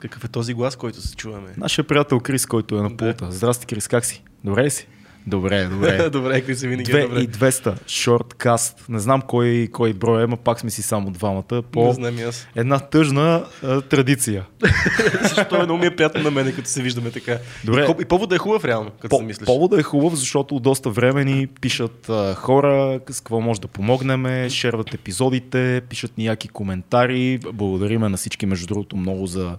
Какъв 0.00 0.24
е 0.24 0.28
този 0.28 0.54
глас, 0.54 0.76
който 0.76 1.00
се 1.02 1.16
чуваме? 1.16 1.48
Нашия 1.56 1.84
приятел 1.84 2.20
Крис, 2.20 2.46
който 2.46 2.78
е 2.78 2.82
на 2.82 2.96
пулта. 2.96 3.26
Да. 3.26 3.32
Здрасти, 3.32 3.66
Крис, 3.66 3.88
как 3.88 4.04
си? 4.04 4.22
Добре 4.44 4.64
ли 4.64 4.70
си? 4.70 4.86
Добре, 5.26 5.64
добре. 5.64 6.10
добре, 6.12 6.40
Крис, 6.40 6.62
винаги 6.62 6.92
е 6.92 7.02
добре. 7.02 7.26
2200, 7.26 7.88
шорткаст. 7.88 8.84
Не 8.88 8.98
знам 8.98 9.22
кой, 9.22 9.68
кой 9.72 9.92
брой 9.92 10.24
е, 10.24 10.26
но 10.26 10.36
пак 10.36 10.60
сме 10.60 10.70
си 10.70 10.82
само 10.82 11.10
двамата. 11.10 11.62
По 11.72 11.86
Не 11.86 11.92
знам 11.92 12.18
и 12.18 12.22
аз. 12.22 12.48
една 12.56 12.78
тъжна 12.78 13.44
а, 13.62 13.80
традиция. 13.80 14.46
Защо 15.34 15.56
е 15.56 15.64
много 15.64 15.80
ми 15.80 15.86
е 15.86 15.96
приятно 15.96 16.22
на 16.22 16.30
мен, 16.30 16.52
като 16.54 16.68
се 16.68 16.82
виждаме 16.82 17.10
така. 17.10 17.38
Добре. 17.64 17.86
И, 17.98 18.02
и 18.02 18.04
поводът 18.04 18.36
е 18.36 18.38
хубав, 18.38 18.64
реално, 18.64 18.90
като 18.90 19.08
По, 19.08 19.16
се 19.16 19.22
мислиш. 19.24 19.46
поводът 19.46 19.80
е 19.80 19.82
хубав, 19.82 20.14
защото 20.14 20.56
от 20.56 20.62
доста 20.62 20.90
време 20.90 21.24
ни 21.24 21.46
пишат 21.46 22.08
а, 22.08 22.34
хора 22.34 23.00
с 23.10 23.20
какво 23.20 23.40
може 23.40 23.60
да 23.60 23.68
помогнем, 23.68 24.48
шерват 24.50 24.94
епизодите, 24.94 25.82
пишат 25.88 26.18
ни 26.18 26.24
яки 26.24 26.48
коментари. 26.48 27.38
Благодариме 27.52 28.08
на 28.08 28.16
всички, 28.16 28.46
между 28.46 28.66
другото, 28.66 28.96
много 28.96 29.26
за 29.26 29.56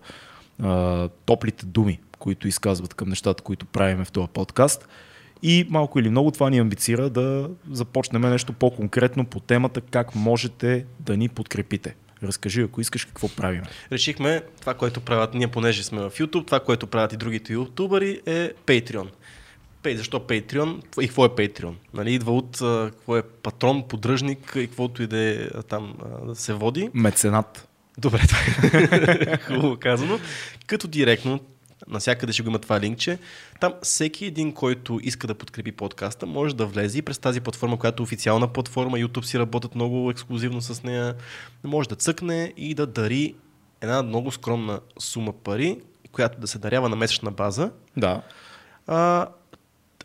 а, 0.61 1.09
топлите 1.25 1.65
думи, 1.65 1.99
които 2.19 2.47
изказват 2.47 2.93
към 2.93 3.09
нещата, 3.09 3.43
които 3.43 3.65
правиме 3.65 4.05
в 4.05 4.11
този 4.11 4.27
подкаст. 4.27 4.87
И 5.43 5.67
малко 5.69 5.99
или 5.99 6.09
много 6.09 6.31
това 6.31 6.49
ни 6.49 6.57
амбицира 6.57 7.09
да 7.09 7.49
започнем 7.71 8.21
нещо 8.21 8.53
по-конкретно 8.53 9.25
по 9.25 9.39
темата 9.39 9.81
как 9.81 10.15
можете 10.15 10.85
да 10.99 11.17
ни 11.17 11.29
подкрепите. 11.29 11.95
Разкажи, 12.23 12.61
ако 12.61 12.81
искаш, 12.81 13.05
какво 13.05 13.27
правим. 13.27 13.61
Решихме 13.91 14.41
това, 14.61 14.73
което 14.73 15.01
правят 15.01 15.33
ние, 15.33 15.47
понеже 15.47 15.83
сме 15.83 16.01
в 16.01 16.11
YouTube, 16.11 16.45
това, 16.45 16.59
което 16.59 16.87
правят 16.87 17.13
и 17.13 17.17
другите 17.17 17.53
ютубъри 17.53 18.21
е 18.25 18.53
Patreon. 18.53 19.07
Пей, 19.83 19.95
защо 19.95 20.19
Patreon? 20.19 21.01
И 21.01 21.07
какво 21.07 21.25
е 21.25 21.29
Patreon? 21.29 21.73
Нали, 21.93 22.13
идва 22.13 22.31
от 22.31 22.57
какво 22.91 23.17
е 23.17 23.21
патрон, 23.21 23.83
поддръжник 23.87 24.53
и 24.55 24.67
каквото 24.67 25.03
и 25.03 25.07
да 25.07 25.17
е 25.17 25.47
там 25.69 25.93
да 26.25 26.35
се 26.35 26.53
води. 26.53 26.89
Меценат. 26.93 27.67
Добре, 27.97 28.21
е 29.27 29.37
хубаво 29.47 29.77
казано. 29.79 30.19
Като 30.67 30.87
директно, 30.87 31.39
насякъде 31.87 32.33
ще 32.33 32.43
го 32.43 32.49
има 32.49 32.59
това 32.59 32.79
линкче, 32.79 33.19
там 33.59 33.73
всеки 33.81 34.25
един, 34.25 34.53
който 34.53 34.99
иска 35.03 35.27
да 35.27 35.35
подкрепи 35.35 35.71
подкаста, 35.71 36.25
може 36.25 36.55
да 36.55 36.65
влезе 36.65 36.97
и 36.97 37.01
през 37.01 37.17
тази 37.17 37.41
платформа, 37.41 37.77
която 37.77 38.03
е 38.03 38.05
официална 38.05 38.47
платформа, 38.47 38.97
YouTube 38.97 39.25
си 39.25 39.39
работят 39.39 39.75
много 39.75 40.11
ексклюзивно 40.11 40.61
с 40.61 40.83
нея, 40.83 41.15
може 41.63 41.89
да 41.89 41.95
цъкне 41.95 42.53
и 42.57 42.73
да 42.73 42.87
дари 42.87 43.35
една 43.81 44.03
много 44.03 44.31
скромна 44.31 44.79
сума 44.99 45.33
пари, 45.33 45.79
която 46.11 46.39
да 46.39 46.47
се 46.47 46.59
дарява 46.59 46.89
на 46.89 46.95
месечна 46.95 47.31
база. 47.31 47.71
Да. 47.97 48.21
А, 48.87 49.27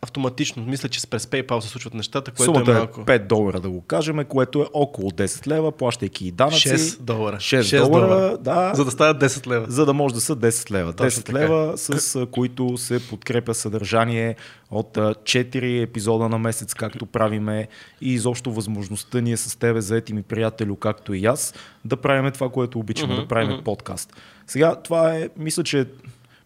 автоматично, 0.01 0.63
мисля, 0.63 0.89
че 0.89 1.07
през 1.07 1.25
PayPal 1.25 1.59
се 1.59 1.67
случват 1.67 1.93
нещата, 1.93 2.31
което 2.31 2.43
Сумата 2.43 2.71
е 2.71 2.71
е 2.71 2.77
малко. 2.77 3.01
5 3.01 3.27
долара, 3.27 3.59
да 3.59 3.69
го 3.69 3.81
кажем, 3.81 4.25
което 4.25 4.61
е 4.61 4.65
около 4.73 5.11
10 5.11 5.47
лева, 5.47 5.71
плащайки 5.71 6.27
и 6.27 6.31
данъци. 6.31 6.69
6 6.69 7.01
долара. 7.01 7.35
6 7.35 7.87
долара, 7.87 8.37
да. 8.37 8.71
За 8.75 8.85
да 8.85 8.91
стават 8.91 9.21
10 9.21 9.47
лева. 9.47 9.65
за 9.69 9.85
да 9.85 9.93
може 9.93 10.13
да 10.13 10.21
са 10.21 10.35
10 10.35 10.71
лева. 10.71 10.93
Точно 10.93 11.21
10 11.21 11.25
така. 11.25 11.39
лева, 11.39 11.77
с 11.77 12.25
които 12.31 12.77
се 12.77 13.07
подкрепя 13.07 13.53
съдържание 13.53 14.35
от 14.71 14.97
а, 14.97 15.13
4 15.13 15.83
епизода 15.83 16.29
на 16.29 16.37
месец, 16.37 16.73
както 16.73 17.05
правиме 17.05 17.67
и 18.01 18.13
изобщо 18.13 18.51
възможността 18.51 19.21
ние 19.21 19.37
с 19.37 19.59
тебе, 19.59 19.81
заети 19.81 20.13
ми 20.13 20.23
приятелю, 20.23 20.75
както 20.75 21.13
и 21.13 21.25
аз, 21.25 21.53
да 21.85 21.97
правиме 21.97 22.31
това, 22.31 22.49
което 22.49 22.79
обичаме, 22.79 23.13
Мгм, 23.13 23.21
да 23.21 23.27
правиме 23.27 23.53
мгм. 23.53 23.63
подкаст. 23.63 24.13
Сега 24.47 24.75
това 24.75 25.15
е, 25.15 25.29
мисля, 25.37 25.63
че 25.63 25.85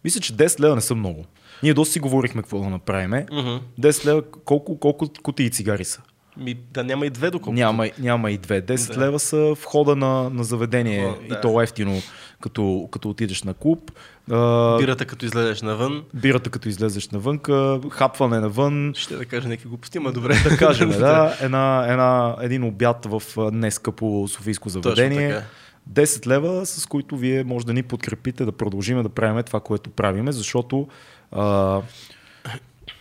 мисля, 0.03 0.21
че 0.21 0.33
10 0.33 0.59
лева 0.59 0.75
не 0.75 0.81
са 0.81 0.95
много. 0.95 1.25
Ние 1.63 1.73
доста 1.73 1.93
си 1.93 1.99
говорихме 1.99 2.41
какво 2.41 2.59
да 2.59 2.69
направиме. 2.69 3.25
Мгм. 3.31 3.59
10 3.79 4.05
лева, 4.05 4.21
колко, 4.45 4.79
колко 4.79 5.09
кутии 5.23 5.49
цигари 5.49 5.83
са? 5.85 6.01
Ми, 6.37 6.53
да 6.71 6.83
няма 6.83 7.05
и 7.05 7.09
две 7.09 7.31
доколко. 7.31 7.53
Няма, 7.53 7.89
няма 7.99 8.31
и 8.31 8.37
две. 8.37 8.61
10 8.61 8.93
Да. 8.93 8.99
лева 9.01 9.19
са 9.19 9.53
входа 9.53 9.95
на, 9.95 10.29
на 10.29 10.43
заведение 10.43 11.05
О, 11.07 11.27
да. 11.29 11.35
и 11.35 11.41
то 11.41 11.61
ефтино, 11.61 12.01
като, 12.41 12.87
като 12.91 13.09
отидеш 13.09 13.43
на 13.43 13.53
клуб. 13.53 13.91
А, 14.31 14.77
Бирата 14.77 15.05
като 15.05 15.25
излезеш 15.25 15.61
навън, 15.61 16.03
бирата 16.13 16.49
като 16.49 16.69
излезеш 16.69 17.09
навънка, 17.09 17.79
хапване 17.89 18.39
навън, 18.39 18.93
ще 18.95 19.15
да 19.15 19.25
кажа 19.25 19.47
някакви 19.47 19.69
глупости, 19.69 19.97
ама 19.97 20.11
добре. 20.11 20.35
да 20.49 20.57
кажем, 20.57 20.89
да, 20.99 21.37
една, 21.41 21.85
една, 21.89 22.35
един 22.41 22.63
обяд 22.63 23.05
в 23.05 23.23
нескъпо 23.51 24.25
софийско 24.27 24.69
заведение. 24.69 25.29
така. 25.29 25.45
10 25.89 26.27
лева, 26.27 26.65
с 26.65 26.85
които 26.85 27.17
вие 27.17 27.43
може 27.43 27.65
да 27.65 27.73
ни 27.73 27.83
подкрепите 27.83 28.45
да 28.45 28.51
продължиме 28.51 29.03
да 29.03 29.09
правим 29.09 29.43
това, 29.43 29.59
което 29.59 29.89
правиме, 29.89 30.31
защото 30.31 30.87
а, 31.31 31.81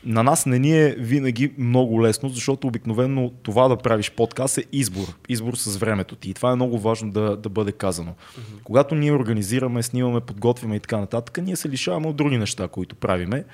на 0.05 0.23
нас 0.23 0.47
не 0.47 0.59
ни 0.59 0.83
е 0.85 0.95
винаги 0.99 1.53
много 1.59 2.03
лесно, 2.03 2.29
защото 2.29 2.67
обикновено 2.67 3.31
това 3.43 3.69
да 3.69 3.77
правиш 3.77 4.11
подкаст 4.11 4.59
е 4.59 4.65
избор. 4.73 5.07
Избор 5.29 5.55
с 5.55 5.77
времето 5.77 6.17
ти. 6.17 6.31
И 6.31 6.35
това 6.35 6.53
е 6.53 6.55
много 6.55 6.79
важно 6.79 7.11
да, 7.11 7.37
да 7.37 7.49
бъде 7.49 7.73
казано. 7.73 8.11
Mm-hmm. 8.11 8.63
Когато 8.65 8.95
ние 8.95 9.13
организираме, 9.13 9.83
снимаме, 9.83 10.21
подготвяме 10.21 10.77
и 10.77 10.81
така 10.81 10.99
нататък, 10.99 11.39
ние 11.43 11.57
се 11.57 11.69
лишаваме 11.69 12.09
от 12.09 12.17
други 12.17 12.39
неща, 12.39 12.69
които 12.69 12.95
правиме. 12.95 13.45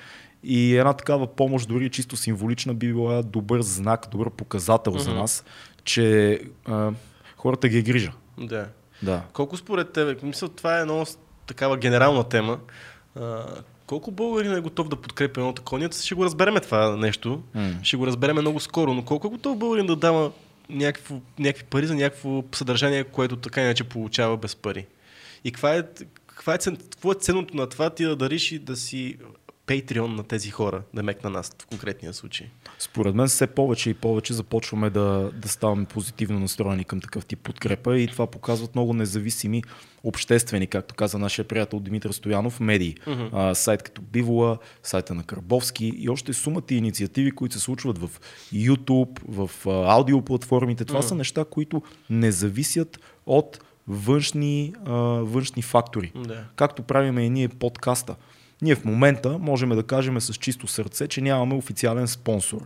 И 0.43 0.75
една 0.75 0.93
такава 0.93 1.27
помощ, 1.27 1.67
дори 1.67 1.89
чисто 1.89 2.17
символична, 2.17 2.73
би 2.73 2.87
била 2.87 3.23
добър 3.23 3.61
знак, 3.61 4.07
добър 4.11 4.29
показател 4.29 4.93
mm-hmm. 4.93 4.97
за 4.97 5.13
нас, 5.13 5.43
че 5.83 6.39
а, 6.65 6.91
хората 7.37 7.69
ги 7.69 7.77
е 7.77 7.81
грижа. 7.81 8.11
Да. 8.37 8.67
Да. 9.01 9.21
Колко 9.33 9.57
според 9.57 9.91
тебе, 9.91 10.17
мисля, 10.23 10.49
това 10.49 10.79
е 10.79 10.85
много 10.85 11.05
такава 11.47 11.77
генерална 11.77 12.23
тема, 12.23 12.59
а, 13.15 13.45
колко 13.87 14.11
българин 14.11 14.53
е 14.53 14.59
готов 14.59 14.89
да 14.89 14.95
подкрепя 14.95 15.41
едно 15.41 15.53
такова? 15.53 15.79
Ние 15.79 15.89
ще 15.91 16.15
го 16.15 16.25
разбереме 16.25 16.59
това 16.59 16.95
нещо, 16.95 17.41
М. 17.55 17.73
ще 17.83 17.97
го 17.97 18.07
разбереме 18.07 18.41
много 18.41 18.59
скоро, 18.59 18.93
но 18.93 19.05
колко 19.05 19.27
е 19.27 19.29
готов 19.29 19.57
българин 19.57 19.85
да 19.85 19.95
дава 19.95 20.31
някакво, 20.69 21.15
някакви 21.39 21.63
пари 21.63 21.87
за 21.87 21.95
някакво 21.95 22.43
съдържание, 22.55 23.03
което 23.03 23.35
така 23.35 23.61
иначе 23.61 23.83
получава 23.83 24.37
без 24.37 24.55
пари? 24.55 24.85
И 25.43 25.51
каква 25.51 25.75
е, 25.75 25.83
каква 26.27 26.53
е, 26.53 26.57
какво 26.57 27.11
е 27.11 27.15
ценното 27.15 27.57
на 27.57 27.67
това 27.69 27.89
ти 27.89 28.03
да 28.03 28.15
дариш 28.15 28.51
и 28.51 28.59
да 28.59 28.75
си 28.75 29.17
Patreon 29.67 30.15
на 30.15 30.23
тези 30.23 30.49
хора, 30.49 30.81
да 30.93 31.03
мек 31.03 31.23
на 31.23 31.29
нас 31.29 31.55
в 31.61 31.65
конкретния 31.65 32.13
случай? 32.13 32.47
Според 32.79 33.15
мен 33.15 33.27
все 33.27 33.47
повече 33.47 33.89
и 33.89 33.93
повече 33.93 34.33
започваме 34.33 34.89
да, 34.89 35.31
да 35.33 35.47
ставаме 35.47 35.85
позитивно 35.85 36.39
настроени 36.39 36.83
към 36.83 37.01
такъв 37.01 37.25
тип 37.25 37.39
подкрепа 37.39 37.99
и 37.99 38.07
това 38.07 38.27
показват 38.27 38.75
много 38.75 38.93
независими 38.93 39.63
обществени, 40.03 40.67
както 40.67 40.95
каза 40.95 41.19
нашия 41.19 41.47
приятел 41.47 41.79
Димитър 41.79 42.11
Стоянов, 42.11 42.59
медии. 42.59 42.95
Мгм. 43.07 43.23
А, 43.33 43.55
сайт 43.55 43.83
като 43.83 44.01
Бивола, 44.01 44.57
сайта 44.83 45.13
на 45.13 45.23
Карбовски 45.23 45.93
и 45.97 46.09
още 46.09 46.33
сумата 46.33 46.63
и 46.69 46.75
инициативи, 46.75 47.31
които 47.31 47.55
се 47.55 47.61
случват 47.61 47.97
в 47.97 48.09
YouTube, 48.53 49.19
в 49.27 49.67
аудиоплатформите. 49.67 50.85
Това 50.85 50.99
Мгм. 50.99 51.07
са 51.07 51.15
неща, 51.15 51.45
които 51.45 51.81
не 52.09 52.31
зависят 52.31 52.99
от 53.25 53.59
външни, 53.87 54.73
а, 54.85 54.93
външни 55.23 55.61
фактори. 55.61 56.11
Да. 56.15 56.43
Както 56.55 56.83
правиме 56.83 57.23
и 57.23 57.29
ние 57.29 57.47
подкаста. 57.49 58.15
Ние 58.61 58.75
в 58.75 58.85
момента 58.85 59.37
можем 59.37 59.69
да 59.69 59.83
кажем 59.83 60.21
с 60.21 60.33
чисто 60.33 60.67
сърце, 60.67 61.07
че 61.07 61.21
нямаме 61.21 61.55
официален 61.55 62.07
спонсор. 62.07 62.61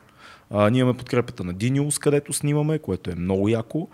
А, 0.49 0.69
ние 0.69 0.79
имаме 0.79 0.97
подкрепата 0.97 1.43
на 1.43 1.53
Dinius, 1.53 1.99
където 1.99 2.33
снимаме, 2.33 2.79
което 2.79 3.11
е 3.11 3.15
много 3.15 3.49
яко. 3.49 3.87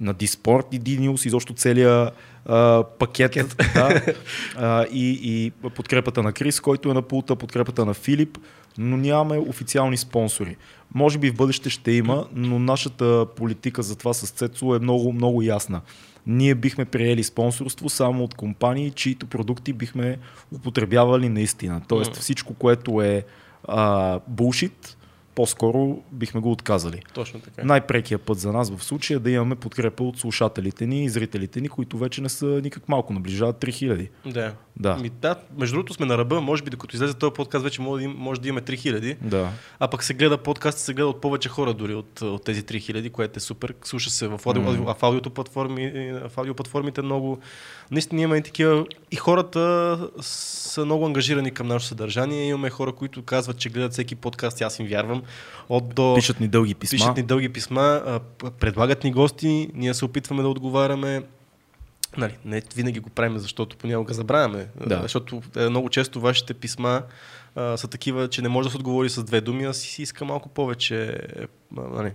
На 0.00 0.14
Диспорт 0.14 0.66
и 0.72 0.80
Dinius, 0.80 1.26
изобщо 1.26 1.54
целият 1.54 2.14
а, 2.46 2.84
пакет. 2.98 3.56
Да. 3.74 4.02
А, 4.56 4.84
и, 4.84 5.20
и 5.22 5.50
подкрепата 5.70 6.22
на 6.22 6.32
Крис, 6.32 6.60
който 6.60 6.90
е 6.90 6.94
на 6.94 7.02
пулта, 7.02 7.36
подкрепата 7.36 7.84
на 7.84 7.94
Филип, 7.94 8.38
но 8.78 8.96
нямаме 8.96 9.38
официални 9.38 9.96
спонсори. 9.96 10.56
Може 10.94 11.18
би 11.18 11.30
в 11.30 11.34
бъдеще 11.34 11.70
ще 11.70 11.92
има, 11.92 12.26
но 12.34 12.58
нашата 12.58 13.26
политика 13.36 13.82
за 13.82 13.96
това 13.96 14.14
с 14.14 14.30
Цецо 14.30 14.74
е 14.74 14.78
много, 14.78 15.12
много 15.12 15.42
ясна. 15.42 15.80
Ние 16.26 16.54
бихме 16.54 16.84
приели 16.84 17.24
спонсорство 17.24 17.88
само 17.88 18.24
от 18.24 18.34
компании, 18.34 18.90
чието 18.90 19.26
продукти 19.26 19.72
бихме 19.72 20.18
употребявали 20.52 21.28
наистина. 21.28 21.82
Тоест 21.88 22.16
всичко, 22.16 22.54
което 22.54 23.02
е 23.02 23.24
а, 23.68 24.20
булшит, 24.28 24.96
по-скоро 25.34 26.02
бихме 26.12 26.40
го 26.40 26.52
отказали. 26.52 27.02
Точно 27.14 27.40
така. 27.40 27.64
Най-прекият 27.64 28.22
път 28.22 28.38
за 28.38 28.52
нас 28.52 28.70
в 28.70 28.84
случая 28.84 29.16
е 29.16 29.20
да 29.20 29.30
имаме 29.30 29.54
подкрепа 29.54 30.04
от 30.04 30.18
слушателите 30.18 30.86
ни 30.86 31.04
и 31.04 31.08
зрителите 31.08 31.60
ни, 31.60 31.68
които 31.68 31.98
вече 31.98 32.22
не 32.22 32.28
са 32.28 32.46
никак 32.46 32.88
малко, 32.88 33.12
наближават 33.12 33.56
3000. 33.56 34.08
Да. 34.26 34.54
Да. 34.76 34.96
Ми, 34.96 35.08
да, 35.10 35.36
между 35.58 35.74
другото 35.76 35.94
сме 35.94 36.06
на 36.06 36.18
ръба, 36.18 36.40
може 36.40 36.62
би 36.62 36.70
докато 36.70 36.96
излезе 36.96 37.14
този 37.14 37.34
подкаст 37.34 37.64
вече 37.64 37.82
може 37.82 38.00
да, 38.00 38.04
им, 38.04 38.14
може 38.18 38.40
да 38.40 38.48
имаме 38.48 38.60
3000, 38.62 39.16
Да. 39.20 39.48
а 39.78 39.88
пък 39.88 40.04
се 40.04 40.14
гледа 40.14 40.38
подкаст, 40.38 40.78
се 40.78 40.94
гледа 40.94 41.08
от 41.08 41.20
повече 41.20 41.48
хора 41.48 41.74
дори 41.74 41.94
от, 41.94 42.22
от 42.22 42.44
тези 42.44 42.62
3000, 42.62 43.10
което 43.10 43.36
е 43.36 43.40
супер. 43.40 43.74
Слуша 43.84 44.10
се 44.10 44.28
в, 44.28 44.40
аудио, 44.46 44.62
Мгм. 44.62 44.82
в, 44.84 44.96
аудиото 45.02 45.30
платформи, 45.30 46.12
в 46.28 46.30
аудиоплатформите 46.36 47.02
много. 47.02 47.38
Наистина 47.90 48.22
имаме 48.22 48.38
и 48.38 48.42
такива. 48.42 48.86
И 49.10 49.16
хората 49.16 49.98
са 50.20 50.84
много 50.84 51.06
ангажирани 51.06 51.50
към 51.50 51.66
нашето 51.66 51.88
съдържание. 51.88 52.48
Имаме 52.48 52.70
хора, 52.70 52.92
които 52.92 53.22
казват, 53.22 53.58
че 53.58 53.68
гледат 53.68 53.92
всеки 53.92 54.14
подкаст, 54.14 54.62
аз 54.62 54.78
им 54.78 54.86
вярвам. 54.86 55.22
От 55.68 55.94
до... 55.94 56.14
Пишат 56.14 56.40
ни 56.40 56.48
дълги 56.48 56.74
писма. 56.74 56.96
Пишат 56.96 57.16
ни 57.16 57.22
дълги 57.22 57.48
писма, 57.48 58.20
предлагат 58.60 59.04
ни 59.04 59.12
гости, 59.12 59.68
ние 59.74 59.94
се 59.94 60.04
опитваме 60.04 60.42
да 60.42 60.48
отговаряме. 60.48 61.22
Нали, 62.18 62.36
не 62.44 62.62
винаги 62.76 63.00
го 63.00 63.10
правим, 63.10 63.38
защото 63.38 63.76
понякога 63.76 64.14
забравяме. 64.14 64.66
Да. 64.86 65.02
Защото 65.02 65.42
е, 65.56 65.68
много 65.68 65.88
често 65.88 66.20
вашите 66.20 66.54
писма 66.54 67.02
а, 67.54 67.76
са 67.76 67.88
такива, 67.88 68.28
че 68.28 68.42
не 68.42 68.48
може 68.48 68.66
да 68.66 68.70
се 68.70 68.76
отговори 68.76 69.08
с 69.08 69.24
две 69.24 69.40
думи, 69.40 69.64
а 69.64 69.74
си 69.74 69.88
си 69.88 70.02
иска 70.02 70.24
малко 70.24 70.48
повече. 70.48 71.18
А, 71.76 71.80
нали, 71.80 72.12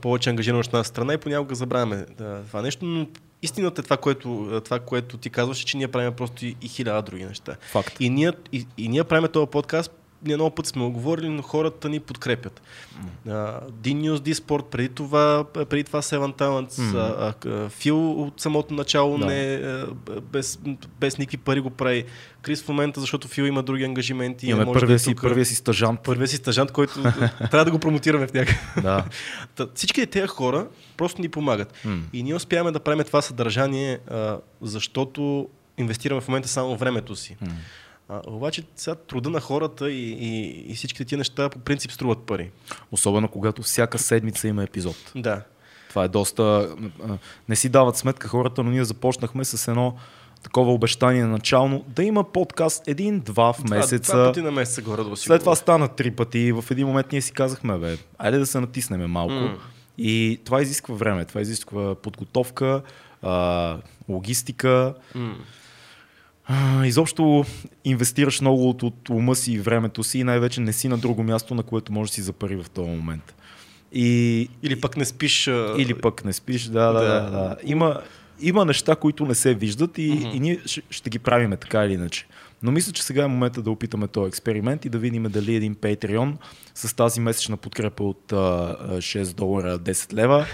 повече 0.00 0.30
ангажираност 0.30 0.68
от 0.68 0.74
една 0.74 0.84
страна 0.84 1.14
и 1.14 1.18
понякога 1.18 1.54
забравяме 1.54 2.06
а, 2.20 2.42
това 2.42 2.62
нещо, 2.62 2.84
но 2.84 3.06
истината 3.42 3.80
е 3.80 3.84
това, 3.84 3.96
което, 3.96 4.60
това, 4.64 4.78
което 4.78 5.18
ти 5.18 5.30
казваш, 5.30 5.58
че 5.58 5.76
ние 5.76 5.88
правим 5.88 6.12
просто 6.12 6.46
и, 6.46 6.56
и 6.62 6.68
хиляда 6.68 7.02
други 7.02 7.24
неща. 7.24 7.56
Факт. 7.60 7.96
И 8.00 8.10
ние, 8.10 8.32
и, 8.52 8.66
и 8.78 8.88
ние 8.88 9.04
правим 9.04 9.28
този 9.32 9.50
подкаст 9.50 9.92
много 10.24 10.50
път 10.50 10.66
сме 10.66 10.82
оговорили, 10.82 11.28
но 11.28 11.42
хората 11.42 11.88
ни 11.88 12.00
подкрепят. 12.00 12.62
Uh, 13.28 13.60
D-News, 13.70 14.16
D-Sport, 14.16 14.62
преди 14.62 14.88
това, 14.88 15.44
преди 15.68 15.84
това 15.84 16.02
Seven 16.02 16.38
Talents, 16.38 16.70
mm. 16.70 17.34
uh, 17.34 17.68
Фил 17.68 18.12
от 18.22 18.40
самото 18.40 18.74
начало 18.74 19.18
да. 19.18 19.26
не, 19.26 19.32
uh, 19.32 20.20
без, 20.20 20.58
без 21.00 21.18
никакви 21.18 21.36
пари 21.36 21.60
го 21.60 21.70
прави. 21.70 22.04
Крис 22.42 22.62
в 22.62 22.68
момента, 22.68 23.00
защото 23.00 23.28
Фил 23.28 23.42
има 23.42 23.62
други 23.62 23.84
ангажименти. 23.84 24.46
Имаме 24.46 24.64
може 24.64 24.80
първия, 24.80 24.94
да 24.94 24.98
си, 24.98 25.10
тук, 25.10 25.22
първия 25.22 25.44
си 25.44 25.54
стажант. 25.54 26.00
Първия 26.00 26.28
си 26.28 26.36
стажант, 26.36 26.72
който 26.72 27.02
трябва 27.38 27.64
да 27.64 27.70
го 27.70 27.78
промотираме 27.78 28.26
в 28.26 28.32
някакъв. 28.32 28.82
Да. 28.82 29.04
Всички 29.74 30.06
тези 30.06 30.26
хора 30.26 30.66
просто 30.96 31.22
ни 31.22 31.28
помагат. 31.28 31.74
Mm. 31.86 32.00
И 32.12 32.22
ние 32.22 32.34
успяваме 32.34 32.70
да 32.72 32.80
правим 32.80 33.04
това 33.04 33.22
съдържание, 33.22 33.98
uh, 33.98 34.40
защото 34.60 35.48
инвестираме 35.78 36.20
в 36.20 36.28
момента 36.28 36.48
само 36.48 36.76
времето 36.76 37.16
си. 37.16 37.36
Mm. 37.44 37.50
А, 38.12 38.20
обаче 38.26 38.62
сега 38.76 38.94
труда 38.94 39.30
на 39.30 39.40
хората 39.40 39.90
и, 39.90 40.10
и, 40.12 40.50
и 40.72 40.74
всичките 40.74 41.04
тия 41.04 41.18
неща 41.18 41.48
по 41.48 41.58
принцип 41.58 41.92
струват 41.92 42.18
пари. 42.18 42.50
Особено 42.92 43.28
когато 43.28 43.62
всяка 43.62 43.98
седмица 43.98 44.48
има 44.48 44.62
епизод. 44.62 44.96
Да. 45.16 45.42
Това 45.88 46.04
е 46.04 46.08
доста... 46.08 46.76
Не 47.48 47.56
си 47.56 47.68
дават 47.68 47.96
сметка 47.96 48.28
хората, 48.28 48.62
но 48.62 48.70
ние 48.70 48.84
започнахме 48.84 49.44
с 49.44 49.68
едно 49.68 49.94
такова 50.42 50.72
обещание 50.72 51.24
начално 51.24 51.84
да 51.88 52.04
има 52.04 52.24
подкаст 52.24 52.88
един-два 52.88 53.52
в 53.52 53.64
месеца. 53.64 54.16
Два 54.16 54.26
пъти 54.26 54.42
на 54.42 54.50
месеца 54.50 54.82
горе 54.82 55.04
да 55.04 55.16
След 55.16 55.40
това 55.40 55.56
стана 55.56 55.88
три 55.88 56.10
пъти 56.10 56.38
и 56.38 56.52
в 56.52 56.64
един 56.70 56.86
момент 56.86 57.12
ние 57.12 57.20
си 57.20 57.32
казахме, 57.32 57.78
бе, 57.78 57.96
айде 58.18 58.38
да 58.38 58.46
се 58.46 58.60
натиснем 58.60 59.10
малко. 59.10 59.32
Mm. 59.32 59.56
И 59.98 60.40
това 60.44 60.62
изисква 60.62 60.94
време, 60.94 61.24
това 61.24 61.40
изисква 61.40 61.94
подготовка, 61.94 62.82
а, 63.22 63.76
логистика. 64.08 64.94
Mm 65.16 65.34
изобщо 66.84 67.44
инвестираш 67.84 68.40
много 68.40 68.68
от, 68.68 68.82
от 68.82 69.08
ума 69.08 69.34
си 69.34 69.52
и 69.52 69.58
времето 69.58 70.04
си 70.04 70.18
и 70.18 70.24
най-вече 70.24 70.60
не 70.60 70.72
си 70.72 70.88
на 70.88 70.98
друго 70.98 71.22
място, 71.22 71.54
на 71.54 71.62
което 71.62 71.92
можеш 71.92 72.10
да 72.10 72.14
си 72.14 72.22
запари 72.22 72.56
в 72.56 72.70
този 72.70 72.90
момент. 72.90 73.34
И, 73.92 74.48
или 74.62 74.80
пък 74.80 74.96
не 74.96 75.04
спиш. 75.04 75.46
Или 75.78 75.94
пък 75.94 76.24
не 76.24 76.32
спиш, 76.32 76.64
да, 76.64 76.92
да, 76.92 77.00
да. 77.00 77.20
да, 77.20 77.30
да. 77.30 77.56
Има, 77.64 78.00
има 78.40 78.64
неща, 78.64 78.96
които 78.96 79.26
не 79.26 79.34
се 79.34 79.54
виждат 79.54 79.98
и, 79.98 80.12
mm-hmm. 80.12 80.34
и 80.34 80.40
ние 80.40 80.60
ще, 80.66 80.82
ще 80.90 81.10
ги 81.10 81.18
правиме 81.18 81.56
така 81.56 81.84
или 81.84 81.92
иначе. 81.92 82.26
Но 82.62 82.70
мисля, 82.70 82.92
че 82.92 83.02
сега 83.02 83.24
е 83.24 83.26
момента 83.26 83.62
да 83.62 83.70
опитаме 83.70 84.08
този 84.08 84.28
експеримент 84.28 84.84
и 84.84 84.88
да 84.88 84.98
видим 84.98 85.22
дали 85.22 85.54
един 85.54 85.74
Patreon 85.74 86.34
с 86.74 86.96
тази 86.96 87.20
месечна 87.20 87.56
подкрепа 87.56 88.04
от 88.04 88.32
а, 88.32 88.36
6 88.36 89.34
долара 89.34 89.78
10 89.78 90.12
лева 90.12 90.46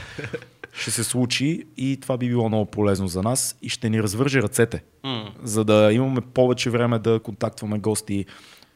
ще 0.79 0.91
се 0.91 1.05
случи 1.05 1.65
и 1.77 1.99
това 2.01 2.17
би 2.17 2.29
било 2.29 2.49
много 2.49 2.67
полезно 2.67 3.09
за 3.09 3.23
нас 3.23 3.57
и 3.63 3.69
ще 3.69 3.91
ни 3.91 4.03
развърже 4.03 4.43
ръцете, 4.43 4.83
mm. 5.05 5.31
за 5.43 5.65
да 5.65 5.93
имаме 5.93 6.21
повече 6.21 6.71
време 6.71 6.99
да 6.99 7.21
контактваме 7.21 7.79
гости, 7.79 8.25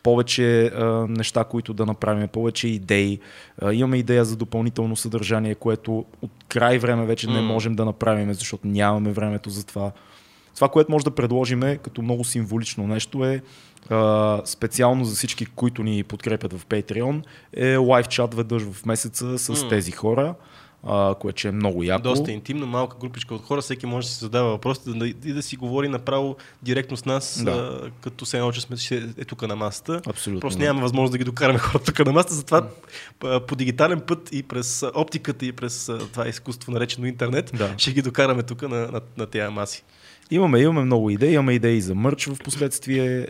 повече 0.02 0.66
а, 0.66 1.06
неща, 1.08 1.44
които 1.44 1.75
да 1.75 1.87
направим, 1.87 2.28
повече 2.28 2.69
идеи. 2.69 3.20
А, 3.62 3.72
имаме 3.72 3.96
идея 3.96 4.25
за 4.25 4.37
допълнително 4.37 4.96
съдържание, 4.96 5.54
което 5.54 6.04
от 6.22 6.31
край 6.49 6.78
време 6.78 7.06
вече 7.06 7.26
mm. 7.26 7.32
не 7.32 7.40
можем 7.40 7.75
да 7.75 7.84
направим, 7.84 8.34
защото 8.34 8.66
нямаме 8.66 9.12
времето 9.12 9.50
за 9.50 9.66
това. 9.66 9.93
Това, 10.54 10.69
което 10.69 10.93
може 10.93 11.04
да 11.04 11.10
предложим 11.10 11.62
е, 11.62 11.76
като 11.76 12.02
много 12.02 12.25
символично 12.25 12.87
нещо 12.87 13.25
е 13.25 13.43
а, 13.90 14.40
специално 14.44 15.04
за 15.04 15.14
всички, 15.14 15.46
които 15.46 15.82
ни 15.82 16.02
подкрепят 16.02 16.52
в 16.52 16.66
Patreon, 16.66 17.22
е 17.52 17.76
лайв 17.76 18.08
чат 18.08 18.34
веднъж 18.34 18.62
в 18.62 18.87
месеца 18.87 19.38
с 19.38 19.54
mm. 19.54 19.69
тези 19.69 19.93
хора 19.93 20.34
а, 20.87 21.14
което 21.14 21.49
е 21.49 21.52
много 21.52 21.82
яко. 21.82 22.02
Доста 22.02 22.32
интимно, 22.32 22.67
малка 22.67 22.96
групичка 23.00 23.34
от 23.34 23.43
хора, 23.43 23.61
всеки 23.61 23.87
може 23.87 24.06
да 24.06 24.12
си 24.12 24.19
задава 24.19 24.50
въпросите 24.50 24.90
да, 24.90 25.08
и 25.08 25.12
да 25.32 25.43
си 25.43 25.56
говори 25.56 25.88
направо 25.88 26.37
директно 26.62 26.96
с 26.96 27.05
нас, 27.05 27.43
да. 27.44 27.50
а, 27.50 27.90
като 28.00 28.26
се 28.26 28.37
едно, 28.37 28.52
че 28.52 28.61
сме 28.61 28.76
е 29.19 29.25
тук 29.25 29.43
на 29.43 29.56
масата. 29.56 30.00
Абсолютно. 30.06 30.40
Просто 30.40 30.61
нямаме 30.61 30.82
възможност 30.82 31.12
да 31.12 31.19
ги 31.19 31.25
докараме 31.25 31.58
хората 31.58 31.93
тук 31.93 32.06
на 32.06 32.12
масата, 32.12 32.34
затова 32.34 32.67
да. 33.20 33.46
по 33.46 33.56
дигитален 33.56 34.00
път 34.00 34.29
и 34.32 34.43
през 34.43 34.84
оптиката 34.94 35.46
и 35.46 35.52
през 35.52 35.90
това 36.12 36.29
изкуство, 36.29 36.73
наречено 36.73 37.06
интернет, 37.06 37.50
да. 37.55 37.75
ще 37.78 37.93
ги 37.93 38.02
докараме 38.02 38.43
тук 38.43 38.62
на, 38.62 38.69
на, 38.69 39.00
на 39.17 39.26
тези 39.26 39.49
маси. 39.49 39.85
Имаме, 40.32 40.61
имаме 40.61 40.84
много 40.84 41.11
идеи, 41.11 41.34
имаме 41.34 41.52
идеи 41.52 41.81
за 41.81 41.94
мърч 41.94 42.26
в 42.26 42.38
последствие. 42.44 43.26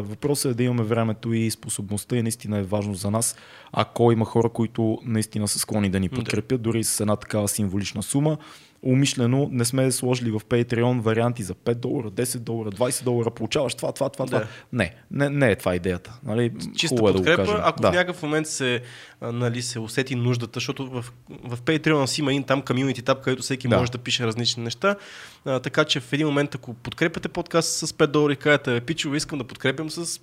Въпросът 0.00 0.52
е 0.52 0.54
да 0.54 0.62
имаме 0.62 0.82
времето 0.82 1.32
и 1.32 1.50
способността 1.50 2.16
и 2.16 2.22
наистина 2.22 2.58
е 2.58 2.62
важно 2.62 2.94
за 2.94 3.10
нас, 3.10 3.36
ако 3.72 4.12
има 4.12 4.24
хора, 4.24 4.48
които 4.48 4.98
наистина 5.04 5.48
са 5.48 5.58
склонни 5.58 5.90
да 5.90 6.00
ни 6.00 6.08
подкрепят, 6.08 6.62
дори 6.62 6.84
с 6.84 7.00
една 7.00 7.16
такава 7.16 7.48
символична 7.48 8.02
сума 8.02 8.38
умишлено 8.86 9.48
не 9.52 9.64
сме 9.64 9.92
сложили 9.92 10.30
в 10.30 10.40
Patreon 10.40 11.00
варианти 11.00 11.42
за 11.42 11.54
5 11.54 11.74
долара, 11.74 12.10
10 12.10 12.38
долара, 12.38 12.70
20 12.70 13.04
долара, 13.04 13.30
получаваш 13.30 13.74
това, 13.74 13.92
това, 13.92 14.08
това, 14.08 14.24
да. 14.24 14.30
това. 14.30 14.46
Не, 14.72 14.94
не, 15.10 15.30
не 15.30 15.50
е 15.50 15.56
това 15.56 15.74
идеята. 15.74 16.18
Нали? 16.24 16.52
Чиста 16.76 16.96
Хубаво 16.96 17.16
подкрепа, 17.16 17.42
е 17.42 17.46
да 17.46 17.52
го 17.52 17.58
ако 17.62 17.80
да. 17.80 17.90
в 17.90 17.94
някакъв 17.94 18.22
момент 18.22 18.46
се, 18.46 18.80
нали, 19.22 19.62
се 19.62 19.78
усети 19.78 20.14
нуждата, 20.14 20.50
защото 20.54 20.90
в, 20.90 21.04
в 21.44 21.62
Patreon 21.62 22.06
си 22.06 22.20
има 22.20 22.30
един 22.30 22.42
там 22.42 22.62
community 22.62 23.00
tab, 23.00 23.20
където 23.20 23.42
всеки 23.42 23.68
да. 23.68 23.78
може 23.78 23.92
да 23.92 23.98
пише 23.98 24.26
различни 24.26 24.62
неща, 24.62 24.96
а, 25.44 25.60
така 25.60 25.84
че 25.84 26.00
в 26.00 26.12
един 26.12 26.26
момент, 26.26 26.54
ако 26.54 26.74
подкрепяте 26.74 27.28
подкаст 27.28 27.72
с 27.72 27.92
5 27.92 28.06
долара 28.06 28.32
и 28.32 28.36
кажете, 28.36 28.80
пичове, 28.80 29.16
искам 29.16 29.38
да 29.38 29.44
подкрепям 29.44 29.90
с 29.90 30.20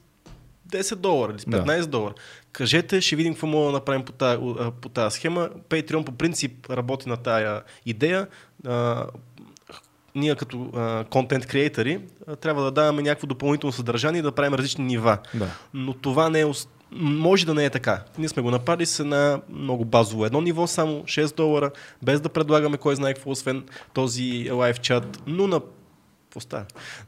10 0.73 0.95
долара 0.95 1.31
или 1.31 1.39
с 1.39 1.45
15 1.45 1.79
да. 1.79 1.87
долара. 1.87 2.13
Кажете, 2.51 3.01
ще 3.01 3.15
видим 3.15 3.33
какво 3.33 3.47
мога 3.47 3.65
да 3.65 3.71
направим 3.71 4.05
по 4.05 4.11
тази, 4.11 4.37
по 4.81 4.89
тази 4.89 5.15
схема. 5.15 5.49
Patreon 5.69 6.03
по 6.03 6.11
принцип 6.11 6.69
работи 6.69 7.09
на 7.09 7.17
тая 7.17 7.61
идея. 7.85 8.27
А, 8.67 9.05
ние 10.15 10.35
като 10.35 10.71
контент 11.09 11.45
креатори 11.45 11.99
трябва 12.41 12.63
да 12.63 12.71
даваме 12.71 13.01
някакво 13.01 13.27
допълнително 13.27 13.73
съдържание 13.73 14.19
и 14.19 14.23
да 14.23 14.31
правим 14.31 14.53
различни 14.53 14.85
нива. 14.85 15.17
Да. 15.33 15.47
Но 15.73 15.93
това 15.93 16.29
не 16.29 16.41
е 16.41 16.45
може 16.95 17.45
да 17.45 17.53
не 17.53 17.65
е 17.65 17.69
така. 17.69 18.03
Ние 18.17 18.29
сме 18.29 18.41
го 18.41 18.51
направили 18.51 18.85
с 18.85 18.99
една 18.99 19.41
много 19.49 19.85
базово 19.85 20.25
едно 20.25 20.41
ниво, 20.41 20.67
само 20.67 21.03
6 21.03 21.35
долара, 21.35 21.71
без 22.01 22.21
да 22.21 22.29
предлагаме 22.29 22.77
кой 22.77 22.95
знае 22.95 23.13
какво, 23.13 23.31
освен 23.31 23.63
този 23.93 24.51
лайв 24.51 24.79
чат, 24.79 25.21
но 25.27 25.47
на 25.47 25.61
какво 26.33 26.57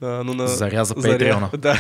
но 0.02 0.34
на... 0.34 0.48
Заря 0.48 0.86
за 0.86 0.96
Патреона. 0.96 1.50
Да. 1.58 1.78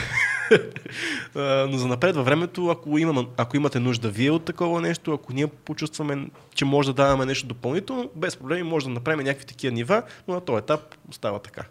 Но 1.69 1.77
за 1.77 1.87
напред 1.87 2.15
във 2.15 2.25
времето, 2.25 2.69
ако, 2.69 2.97
имам, 2.97 3.27
ако 3.37 3.57
имате 3.57 3.79
нужда 3.79 4.09
вие 4.09 4.31
от 4.31 4.45
такова 4.45 4.81
нещо, 4.81 5.13
ако 5.13 5.33
ние 5.33 5.47
почувстваме, 5.47 6.27
че 6.55 6.65
може 6.65 6.89
да 6.89 6.93
даваме 6.93 7.25
нещо 7.25 7.47
допълнително, 7.47 8.09
без 8.15 8.37
проблеми 8.37 8.63
може 8.63 8.85
да 8.85 8.91
направим 8.91 9.25
някакви 9.25 9.45
такива 9.45 9.73
нива, 9.73 10.03
но 10.27 10.33
на 10.33 10.41
този 10.41 10.57
етап 10.57 10.95
става 11.11 11.39
така. 11.39 11.63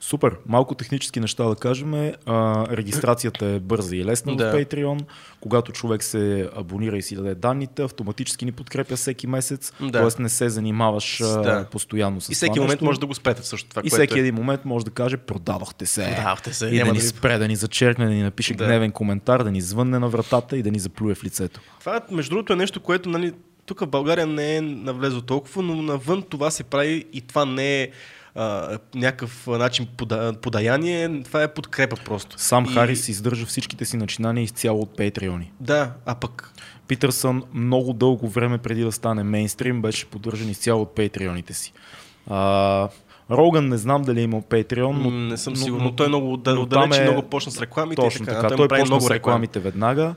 Супер. 0.00 0.36
Малко 0.46 0.74
технически 0.74 1.20
неща 1.20 1.44
да 1.44 1.54
кажем. 1.54 1.94
А, 2.26 2.66
регистрацията 2.76 3.46
е 3.46 3.60
бърза 3.60 3.96
и 3.96 4.04
лесна 4.04 4.36
да. 4.36 4.50
в 4.50 4.54
Patreon. 4.54 5.04
Когато 5.40 5.72
човек 5.72 6.02
се 6.02 6.48
абонира 6.56 6.96
и 6.98 7.02
си 7.02 7.16
даде 7.16 7.34
данните, 7.34 7.82
автоматически 7.82 8.44
ни 8.44 8.52
подкрепя 8.52 8.96
всеки 8.96 9.26
месец. 9.26 9.72
Да. 9.80 10.00
Тоест 10.00 10.18
не 10.18 10.28
се 10.28 10.48
занимаваш 10.48 11.18
да. 11.18 11.66
постоянно 11.70 12.20
с 12.20 12.28
И 12.28 12.34
всеки 12.34 12.54
това 12.54 12.62
момент 12.62 12.80
нещо. 12.80 12.84
може 12.84 13.00
да 13.00 13.06
го 13.06 13.14
спрете 13.14 13.42
също 13.42 13.68
това. 13.68 13.82
И 13.84 13.90
всеки 13.90 14.18
е... 14.18 14.20
един 14.20 14.34
момент 14.34 14.64
може 14.64 14.84
да 14.84 14.90
каже 14.90 15.16
продавахте 15.16 15.86
се. 15.86 16.04
Продавахте 16.16 16.54
се. 16.54 16.66
И 16.66 16.84
да 16.84 16.92
ни 16.92 17.00
спре, 17.00 17.38
да 17.38 17.48
ни 17.48 17.56
зачеркне, 17.56 18.04
да 18.04 18.10
ни 18.10 18.22
напише 18.22 18.54
да. 18.54 18.64
гневен 18.64 18.92
коментар, 18.92 19.42
да 19.42 19.50
ни 19.50 19.60
звънне 19.60 19.98
на 19.98 20.08
вратата 20.08 20.56
и 20.56 20.62
да 20.62 20.70
ни 20.70 20.78
заплюе 20.78 21.14
в 21.14 21.24
лицето. 21.24 21.60
Това, 21.80 22.00
между 22.10 22.30
другото, 22.30 22.52
е 22.52 22.56
нещо, 22.56 22.80
което 22.80 23.08
нали, 23.08 23.32
тук 23.66 23.80
в 23.80 23.86
България 23.86 24.26
не 24.26 24.56
е 24.56 24.60
навлезло 24.60 25.20
толкова, 25.20 25.62
но 25.62 25.82
навън 25.82 26.22
това 26.22 26.50
се 26.50 26.64
прави 26.64 27.04
и 27.12 27.20
това 27.20 27.44
не 27.44 27.82
е 27.82 27.90
а, 28.34 28.78
някакъв 28.94 29.46
начин 29.46 29.86
пода, 29.96 30.32
подаяние, 30.42 31.22
това 31.22 31.42
е 31.42 31.54
подкрепа 31.54 31.96
просто. 32.04 32.36
Сам 32.38 32.64
и... 32.64 32.68
Харис 32.68 33.08
издържа 33.08 33.46
всичките 33.46 33.84
си 33.84 33.96
начинания 33.96 34.44
изцяло 34.44 34.80
от 34.80 34.96
Патреони. 34.96 35.52
Да, 35.60 35.92
а 36.06 36.14
пък... 36.14 36.52
Питърсън 36.88 37.42
много 37.54 37.92
дълго 37.92 38.28
време 38.28 38.58
преди 38.58 38.82
да 38.82 38.92
стане 38.92 39.22
мейнстрим 39.22 39.82
беше 39.82 40.06
поддържан 40.06 40.48
изцяло 40.48 40.82
от 40.82 40.94
Патреоните 40.94 41.54
си. 41.54 41.72
А, 42.26 42.88
Роган 43.30 43.68
не 43.68 43.78
знам 43.78 44.02
дали 44.02 44.20
е 44.20 44.22
имал 44.22 44.40
Patreon, 44.40 44.92
но... 45.02 45.10
Не 45.10 45.36
съм 45.36 45.56
сигурен, 45.56 45.84
но, 45.84 45.90
но 45.90 45.96
той 45.96 46.08
много 46.08 46.32
отдалеч 46.32 46.96
е... 46.96 47.02
много 47.02 47.22
почна 47.22 47.52
с 47.52 47.60
рекламите. 47.60 48.02
Точно 48.02 48.26
така, 48.26 48.40
така. 48.40 48.56
той, 48.56 48.68
той 48.68 48.78
почна 48.78 49.00
с 49.00 49.10
рекламите 49.10 49.60
веднага. 49.60 50.14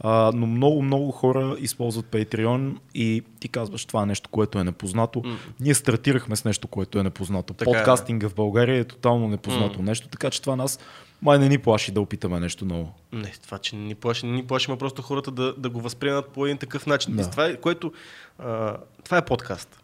А, 0.00 0.32
но 0.34 0.46
много, 0.46 0.82
много 0.82 1.10
хора 1.10 1.56
използват 1.60 2.06
Patreon 2.06 2.76
и 2.94 3.22
ти 3.40 3.48
казваш 3.48 3.84
това 3.84 4.02
е 4.02 4.06
нещо, 4.06 4.30
което 4.30 4.58
е 4.58 4.64
непознато. 4.64 5.20
Mm. 5.20 5.36
Ние 5.60 5.74
стартирахме 5.74 6.36
с 6.36 6.44
нещо, 6.44 6.68
което 6.68 6.98
е 6.98 7.02
непознато. 7.02 7.54
Така 7.54 7.70
е. 7.70 7.74
Подкастинга 7.74 8.26
е. 8.26 8.30
в 8.30 8.34
България 8.34 8.80
е 8.80 8.84
тотално 8.84 9.28
непознато 9.28 9.78
mm. 9.78 9.82
нещо, 9.82 10.08
така 10.08 10.30
че 10.30 10.40
това 10.40 10.56
нас 10.56 10.78
май 11.22 11.38
не 11.38 11.48
ни 11.48 11.58
плаши 11.58 11.92
да 11.92 12.00
опитаме 12.00 12.40
нещо 12.40 12.64
ново. 12.64 12.94
Не, 13.12 13.32
това, 13.42 13.58
че 13.58 13.76
не 13.76 13.82
ни 13.82 13.94
плаши, 13.94 14.26
не 14.26 14.32
ни 14.32 14.46
плаши, 14.46 14.70
ма 14.70 14.76
просто 14.76 15.02
хората 15.02 15.30
да, 15.30 15.54
да 15.58 15.70
го 15.70 15.80
възприемат 15.80 16.28
по 16.28 16.46
един 16.46 16.58
такъв 16.58 16.86
начин. 16.86 17.16
Да. 17.16 17.30
Това, 17.30 17.46
е, 17.46 17.56
което, 17.56 17.92
а, 18.38 18.76
това 19.04 19.16
е 19.16 19.24
подкаст. 19.24 19.78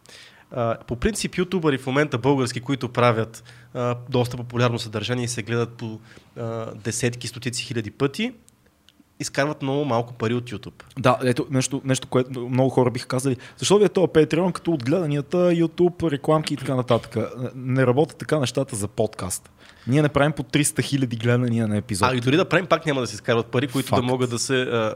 А, 0.51 0.79
по 0.87 0.97
принцип, 0.97 1.39
ютубъри 1.39 1.79
в 1.79 1.87
момента 1.87 2.19
български, 2.19 2.61
които 2.61 2.89
правят 2.89 3.45
а, 3.75 3.97
доста 4.09 4.37
популярно 4.37 4.79
съдържание 4.79 5.25
и 5.25 5.29
се 5.29 5.43
гледат 5.43 5.73
по 5.73 6.01
а, 6.37 6.75
десетки, 6.75 7.29
стотици 7.29 7.65
хиляди 7.65 7.91
пъти, 7.91 8.33
изкарват 9.21 9.63
много 9.63 9.85
малко 9.85 10.13
пари 10.13 10.35
от 10.35 10.51
YouTube. 10.51 10.83
Да, 10.99 11.19
ето 11.25 11.47
нещо, 11.51 11.81
нещо, 11.85 12.09
което 12.09 12.49
много 12.49 12.71
хора 12.71 12.91
биха 12.91 13.09
казали. 13.09 13.37
Защо 13.57 13.79
ви 13.79 13.85
е 13.85 13.89
това 13.89 14.07
Patreon, 14.07 14.53
като 14.53 14.73
от 14.73 14.85
гледанията, 14.85 15.37
YouTube, 15.37 16.11
рекламки 16.11 16.55
и 16.55 16.57
така 16.57 16.75
нататък? 16.75 17.17
Не 17.55 17.87
работят 17.87 18.19
така 18.19 18.39
нещата 18.39 18.77
за 18.77 18.89
подкаст. 18.89 19.51
Ние 19.87 20.03
не 20.03 20.09
правим 20.09 20.33
по 20.33 20.43
300 20.43 20.83
хиляди 20.83 21.17
гледания 21.17 21.69
на 21.69 21.77
епизод. 21.77 22.09
А 22.13 22.17
и 22.17 22.21
дори 22.21 22.37
да 22.37 22.45
правим, 22.45 22.67
пак 22.67 22.87
няма 22.87 23.01
да 23.01 23.07
се 23.07 23.15
изкарват 23.15 23.47
пари, 23.47 23.69
които 23.69 23.89
Факт. 23.89 24.03
да 24.03 24.07
могат 24.07 24.31
да 24.31 24.39
се... 24.39 24.63
А, 24.63 24.95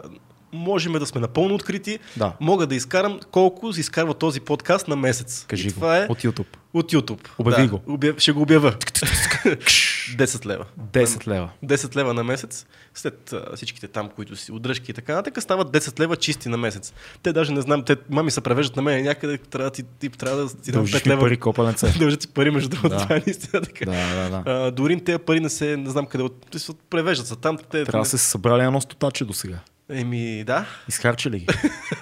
можем 0.53 0.93
да 0.93 1.07
сме 1.07 1.21
напълно 1.21 1.55
открити. 1.55 1.99
Да. 2.17 2.33
Мога 2.41 2.67
да 2.67 2.75
изкарам 2.75 3.21
колко 3.31 3.71
изкарва 3.71 4.15
този 4.15 4.41
подкаст 4.41 4.89
на 4.89 4.97
месец. 4.97 5.45
Кажи 5.49 5.69
и 5.69 5.71
го. 5.71 5.75
това 5.75 5.99
е 5.99 6.07
От 6.09 6.23
YouTube. 6.23 6.47
от 6.75 6.93
YouTube. 6.93 7.29
Обяви 7.39 7.63
да. 7.63 7.69
го. 7.69 7.81
Обяв... 7.87 8.19
Ще 8.19 8.33
го 8.33 8.43
обява. 8.43 8.73
10 8.73 10.47
лева. 10.47 10.65
10 10.93 11.27
лева. 11.27 11.49
10 11.65 11.97
лева 11.97 12.15
на 12.15 12.25
месец, 12.25 12.67
след 12.95 13.33
а, 13.33 13.57
всичките 13.57 13.89
там, 13.89 14.09
които 14.09 14.37
си 14.37 14.53
удръжки 14.53 14.91
и 14.91 14.95
така 14.95 15.15
нататък, 15.15 15.43
стават 15.43 15.69
10 15.69 16.01
лева 16.01 16.17
чисти 16.17 16.49
на 16.49 16.57
месец. 16.57 16.93
Те 17.23 17.33
даже 17.33 17.53
не 17.53 17.61
знам, 17.61 17.83
те 17.85 17.97
мами 18.11 18.31
се 18.31 18.41
превеждат 18.41 18.77
на 18.77 18.83
мен 18.83 19.05
някъде, 19.05 19.39
трябва 19.39 19.71
да 19.71 19.75
ти, 19.75 19.83
ти 19.99 20.09
трябва 20.09 20.43
да 20.43 20.49
ти 20.49 20.73
дам 20.73 20.81
Дължиш 20.81 20.95
5 20.95 21.07
ми 21.07 21.11
лева. 21.13 21.21
пари, 21.21 21.37
копаленце. 21.37 21.95
Дължат 21.99 22.21
ти 22.21 22.29
пари, 22.29 22.51
между 22.51 22.69
другото, 22.69 22.89
Да. 22.89 22.99
това 23.03 23.17
е 23.17 23.23
наистина 23.27 23.63
така. 23.63 23.85
Да, 23.85 24.15
да, 24.31 24.31
да. 24.31 24.43
А, 24.47 24.71
дори 24.71 25.01
тези 25.05 25.19
пари 25.19 25.41
не 25.41 25.51
се, 25.51 25.77
не 25.77 25.91
знам 25.91 26.07
къде, 26.07 26.25
от, 26.25 26.47
те 26.51 26.59
превеждат 26.91 27.27
са 27.27 27.37
там. 27.37 27.59
Те, 27.71 27.85
Трябва 27.85 28.05
да 28.05 28.09
се 28.09 28.19
събрали 28.19 28.63
едно 28.63 28.81
стотаче 28.81 29.25
до 29.25 29.33
сега. 29.33 29.59
Еми, 29.93 30.45
да, 30.45 30.67
Изхарчили 30.89 31.39
ги. 31.39 31.47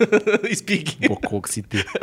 изпих 0.50 0.82
ги. 0.82 1.08
Бог 1.08 1.48
си 1.48 1.62
ти. 1.62 1.84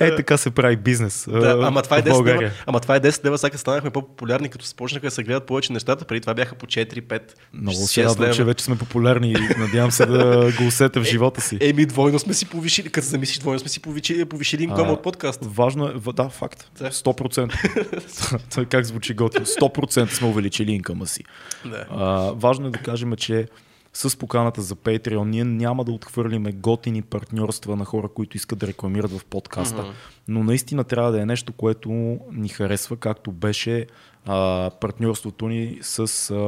Е, 0.00 0.16
така 0.16 0.36
се 0.36 0.50
прави 0.50 0.76
бизнес. 0.76 1.28
Да, 1.30 1.58
ама 1.62 1.82
това 1.82 1.98
е 1.98 2.02
в 2.02 2.04
10 2.04 2.06
лева. 2.06 2.14
България. 2.14 2.52
Ама 2.66 2.80
това 2.80 2.96
е 2.96 3.00
10 3.00 3.24
лева, 3.24 3.38
сега 3.38 3.58
станахме 3.58 3.90
по-популярни, 3.90 4.48
като 4.48 4.64
започнаха 4.64 5.06
да 5.06 5.10
се 5.10 5.22
гледат 5.22 5.46
повече 5.46 5.72
нещата. 5.72 6.04
Преди 6.04 6.20
това 6.20 6.34
бяха 6.34 6.54
по 6.54 6.66
4, 6.66 7.02
5, 7.02 7.22
Много 7.52 7.76
6 7.76 7.84
се 7.84 8.04
радвам, 8.04 8.32
че 8.32 8.44
вече 8.44 8.64
сме 8.64 8.78
популярни 8.78 9.32
и 9.32 9.58
надявам 9.58 9.90
се 9.90 10.06
да 10.06 10.52
го 10.58 10.66
усетя 10.66 11.00
в 11.00 11.04
живота 11.04 11.40
си. 11.40 11.58
Еми, 11.60 11.86
двойно 11.86 12.18
сме 12.18 12.34
си 12.34 12.46
повишили, 12.46 12.90
като 12.90 13.06
замислиш, 13.06 13.38
двойно 13.38 13.58
сме 13.58 13.68
си 13.68 13.80
повишили, 13.80 14.24
повишили 14.24 14.62
инкома 14.62 14.92
от 14.92 15.02
подкаст. 15.02 15.40
Важно 15.42 15.88
е, 15.88 16.12
да, 16.12 16.28
факт. 16.28 16.70
Да. 16.78 16.90
100%. 16.90 18.40
Това 18.50 18.64
как 18.64 18.84
звучи 18.84 19.14
готино. 19.14 19.46
100% 19.46 20.10
сме 20.10 20.28
увеличили 20.28 20.72
инкъма 20.72 21.06
си. 21.06 21.24
Да. 21.64 21.84
А, 21.90 22.32
важно 22.36 22.66
е 22.66 22.70
да 22.70 22.78
кажем, 22.78 23.16
че 23.16 23.46
с 23.92 24.18
поканата 24.18 24.62
за 24.62 24.76
Patreon 24.76 25.24
ние 25.24 25.44
няма 25.44 25.84
да 25.84 25.92
отхвърлиме 25.92 26.52
готини 26.52 27.02
партньорства 27.02 27.76
на 27.76 27.84
хора, 27.84 28.08
които 28.08 28.36
искат 28.36 28.58
да 28.58 28.66
рекламират 28.66 29.18
в 29.18 29.24
подкаста. 29.24 29.94
Но 30.30 30.44
наистина 30.44 30.84
трябва 30.84 31.12
да 31.12 31.20
е 31.20 31.26
нещо, 31.26 31.52
което 31.52 31.90
ни 32.32 32.48
харесва, 32.48 32.96
както 32.96 33.32
беше 33.32 33.86
а, 34.26 34.70
партньорството 34.80 35.48
ни 35.48 35.78
с 35.82 35.98
а, 35.98 36.04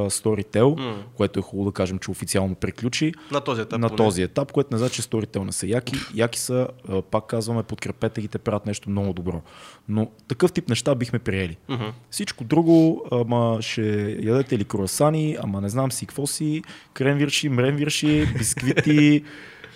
Storytel, 0.09 0.95
което 1.15 1.39
е 1.39 1.41
хубаво 1.41 1.69
да 1.69 1.73
кажем, 1.73 1.99
че 1.99 2.11
официално 2.11 2.55
приключи. 2.55 3.13
На 3.31 3.41
този 3.41 3.61
етап. 3.61 3.79
на 3.79 3.89
този 3.89 4.21
етап, 4.21 4.51
което 4.51 4.69
не 4.71 4.77
значи, 4.77 4.95
че 4.95 5.01
Storytel 5.01 5.43
не 5.43 5.51
са 5.51 5.67
яки. 5.67 5.95
Яки 6.15 6.39
са, 6.39 6.67
а, 6.89 7.01
пак 7.01 7.27
казваме, 7.27 7.63
подкрепете 7.63 8.21
ги, 8.21 8.27
те 8.27 8.37
правят 8.37 8.65
нещо 8.65 8.89
много 8.89 9.13
добро. 9.13 9.41
Но 9.89 10.11
такъв 10.27 10.51
тип 10.53 10.69
неща 10.69 10.95
бихме 10.95 11.19
приели. 11.19 11.57
Мгм. 11.69 11.85
Всичко 12.09 12.43
друго, 12.43 13.05
ама 13.11 13.57
ще 13.61 14.17
ядете 14.19 14.57
ли 14.57 14.65
круасани, 14.65 15.37
ама 15.43 15.61
не 15.61 15.69
знам 15.69 15.91
си 15.91 16.05
какво 16.05 16.27
си, 16.27 16.63
кремвирши, 16.93 17.49
мремвирши, 17.49 18.25
бисквити. 18.37 19.23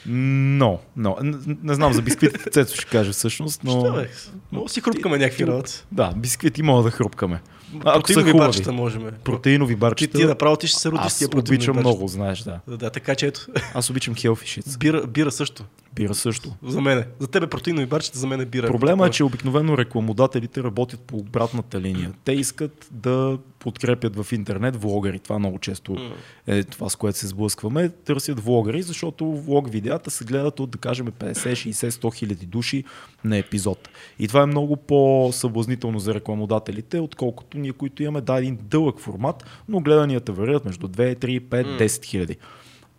Но, 0.05 0.79
но. 0.97 1.17
Не, 1.63 1.73
знам 1.73 1.93
за 1.93 2.01
бисквитите, 2.01 2.49
Цецо 2.51 2.75
ще 2.75 2.85
каже 2.85 3.11
всъщност, 3.11 3.63
но... 3.63 3.71
Що 3.71 3.93
бе? 3.93 4.09
Да 4.53 4.69
си 4.69 4.81
хрупкаме 4.81 5.17
някакви 5.17 5.47
работи. 5.47 5.73
Да, 5.91 6.13
бисквити 6.15 6.63
мога 6.63 6.83
да 6.83 6.91
хрупкаме. 6.91 7.41
Ако 7.85 8.07
са 8.07 8.13
Протеинови 8.13 8.31
хубави. 8.31 8.47
барчета 8.47 8.71
можем. 8.73 9.03
Протеинови 9.23 9.73
Ти, 9.73 9.79
барчета. 9.79 10.17
ти 10.17 10.25
направо 10.25 10.55
ти 10.55 10.67
ще 10.67 10.79
се 10.79 10.91
родиш 10.91 11.11
с 11.11 11.17
тия 11.17 11.29
протеинови 11.29 11.55
обичам 11.57 11.75
барчета. 11.75 11.89
много, 11.89 12.07
знаеш, 12.07 12.39
да. 12.39 12.59
Да, 12.67 12.77
да, 12.77 12.89
така 12.89 13.15
че 13.15 13.27
ето. 13.27 13.47
Аз 13.73 13.89
обичам 13.89 14.15
хелфи 14.19 14.61
shits. 14.61 14.77
Бира, 14.77 15.07
бира 15.07 15.31
също. 15.31 15.63
Бира 15.97 16.15
също. 16.15 16.53
За 16.63 16.81
мене. 16.81 17.05
За 17.19 17.27
тебе 17.27 17.47
протеинови 17.47 17.85
барчета, 17.85 18.19
за 18.19 18.27
мен 18.27 18.41
е 18.41 18.45
бира. 18.45 18.67
Проблема 18.67 19.07
е, 19.07 19.09
че 19.09 19.23
обикновено 19.23 19.77
рекламодателите 19.77 20.63
работят 20.63 21.01
по 21.01 21.17
обратната 21.17 21.81
линия. 21.81 22.11
Те 22.23 22.31
искат 22.31 22.87
да 22.91 23.37
подкрепят 23.59 24.15
в 24.15 24.31
интернет 24.31 24.81
влогъри. 24.81 25.19
Това 25.19 25.39
много 25.39 25.59
често 25.59 26.11
е 26.47 26.63
това, 26.63 26.89
с 26.89 26.95
което 26.95 27.17
се 27.17 27.27
сблъскваме. 27.27 27.89
Търсят 27.89 28.39
влогъри, 28.39 28.81
защото 28.81 29.25
влог 29.25 29.71
видеята 29.71 30.11
се 30.11 30.25
гледат 30.25 30.59
от, 30.59 30.69
да 30.69 30.77
кажем, 30.77 31.07
50, 31.07 31.33
60, 31.33 31.89
100 31.89 32.15
хиляди 32.15 32.45
души 32.45 32.83
на 33.23 33.37
епизод. 33.37 33.89
И 34.19 34.27
това 34.27 34.41
е 34.41 34.45
много 34.45 34.75
по-съблазнително 34.75 35.99
за 35.99 36.13
рекламодателите, 36.13 36.99
отколкото 36.99 37.57
ние, 37.57 37.71
които 37.71 38.03
имаме 38.03 38.21
да, 38.21 38.37
един 38.37 38.57
дълъг 38.61 38.99
формат, 38.99 39.45
но 39.69 39.79
гледанията 39.79 40.31
варират 40.31 40.65
между 40.65 40.87
2, 40.87 41.15
3, 41.15 41.41
5, 41.41 41.85
10 41.85 42.05
хиляди. 42.05 42.37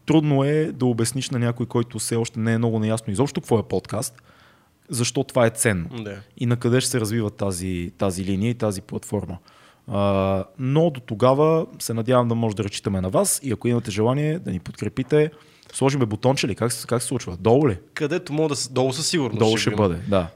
Трудно 0.09 0.45
е 0.45 0.65
да 0.65 0.87
обясниш 0.87 1.31
на 1.31 1.39
някой, 1.39 1.67
който 1.67 1.99
все 1.99 2.17
още 2.17 2.41
не 2.41 2.53
е 2.53 2.59
много 2.59 2.79
наясно 2.79 3.13
изобщо 3.13 3.41
какво 3.41 3.59
е 3.59 3.63
подкаст, 3.63 4.23
защо 4.89 5.25
това 5.25 5.47
е 5.47 5.51
ценно 5.51 5.89
Да. 5.95 6.17
и 6.37 6.47
на 6.47 6.57
къде 6.57 6.81
ще 6.81 6.91
се 6.91 7.01
развива 7.01 7.31
тази, 7.31 7.93
тази 7.99 8.25
линия 8.25 8.51
и 8.51 8.55
тази 8.55 8.83
платформа. 8.83 9.39
А, 9.89 10.45
но 10.59 10.91
до 10.91 11.01
тогава 11.01 11.67
се 11.79 11.95
надявам 11.95 12.29
да 12.29 12.35
може 12.35 12.57
да 12.57 12.65
разчитаме 12.65 13.01
на 13.01 13.11
вас 13.11 13.41
и 13.43 13.53
ако 13.53 13.69
имате 13.69 13.91
желание 13.91 14.39
да 14.39 14.51
ни 14.51 14.59
подкрепите, 14.59 15.31
сложиме 15.73 16.07
бутонче 16.07 16.49
ли? 16.49 16.55
Как, 16.55 16.73
се- 16.73 16.87
как 16.87 17.03
се 17.03 17.09
случва? 17.09 17.37
Долу 17.37 17.69
ли? 17.69 17.79
Където 17.95 18.33
мога 18.33 18.49
да. 18.49 18.61
Долу 18.71 18.93
със 18.93 19.07
сигурност. 19.07 19.39
Долу 19.39 19.57
ще 19.57 19.71
го 19.71 19.77
бъде, 19.77 19.95
да. 20.09 20.27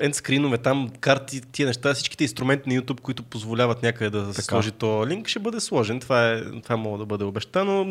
ендскринове, 0.00 0.58
там 0.58 0.90
карти, 1.00 1.40
тия 1.42 1.66
неща, 1.66 1.94
всичките 1.94 2.24
инструменти 2.24 2.68
на 2.68 2.82
YouTube, 2.82 3.00
които 3.00 3.22
позволяват 3.22 3.82
някъде 3.82 4.10
да 4.10 4.26
Така. 4.26 4.42
сложи 4.42 4.70
то 4.70 5.06
линк, 5.06 5.28
ще 5.28 5.38
бъде 5.38 5.60
сложен. 5.60 6.00
Това, 6.00 6.28
е, 6.28 6.42
това 6.62 6.76
мога 6.76 6.98
да 6.98 7.06
бъде 7.06 7.24
обещано. 7.24 7.84